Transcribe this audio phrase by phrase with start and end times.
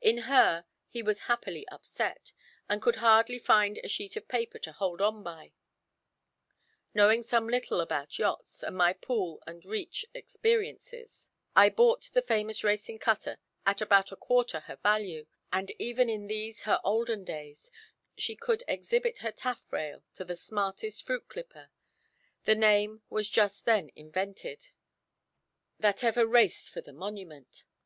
[0.00, 2.32] In her he was happily upset,
[2.66, 5.52] and could hardly find a sheet of paper to hold on by.
[6.94, 12.64] Knowing some little about yachts, from my pool and reach experiences, I bought the famous
[12.64, 13.36] racing cutter
[13.66, 17.70] at about a quarter her value; and even in these, her olden days,
[18.16, 21.68] she could exhibit her taffrail to the smartest fruit clipper
[22.44, 24.68] the name was then just invented
[25.78, 27.66] that ever raced for the Monument.